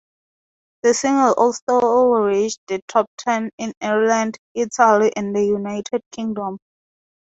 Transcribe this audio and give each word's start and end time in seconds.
The 0.81 0.95
single 0.95 1.33
also 1.33 1.79
reached 2.23 2.61
the 2.65 2.81
top 2.87 3.05
ten 3.19 3.51
in 3.59 3.71
Ireland, 3.81 4.39
Italy, 4.55 5.11
and 5.15 5.35
the 5.35 5.45
United 5.45 6.01
Kingdom. 6.11 6.57